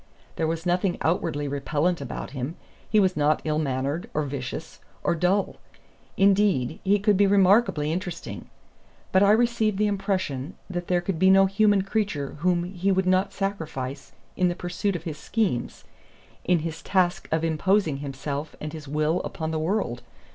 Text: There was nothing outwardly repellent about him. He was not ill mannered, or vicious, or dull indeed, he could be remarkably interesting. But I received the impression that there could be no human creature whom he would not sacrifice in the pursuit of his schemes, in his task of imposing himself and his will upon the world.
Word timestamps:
There 0.35 0.47
was 0.47 0.65
nothing 0.65 0.97
outwardly 1.01 1.47
repellent 1.47 2.01
about 2.01 2.31
him. 2.31 2.55
He 2.89 2.99
was 2.99 3.15
not 3.15 3.39
ill 3.43 3.59
mannered, 3.59 4.09
or 4.15 4.23
vicious, 4.23 4.79
or 5.03 5.13
dull 5.13 5.57
indeed, 6.17 6.79
he 6.83 6.97
could 6.97 7.17
be 7.17 7.27
remarkably 7.27 7.91
interesting. 7.93 8.49
But 9.11 9.21
I 9.21 9.29
received 9.29 9.77
the 9.77 9.85
impression 9.85 10.55
that 10.71 10.87
there 10.87 11.01
could 11.01 11.19
be 11.19 11.29
no 11.29 11.45
human 11.45 11.83
creature 11.83 12.35
whom 12.39 12.63
he 12.63 12.91
would 12.91 13.05
not 13.05 13.31
sacrifice 13.31 14.11
in 14.35 14.47
the 14.47 14.55
pursuit 14.55 14.95
of 14.95 15.03
his 15.03 15.19
schemes, 15.19 15.83
in 16.43 16.57
his 16.65 16.81
task 16.81 17.27
of 17.31 17.43
imposing 17.43 17.97
himself 17.97 18.55
and 18.59 18.73
his 18.73 18.87
will 18.87 19.21
upon 19.21 19.51
the 19.51 19.59
world. 19.59 20.01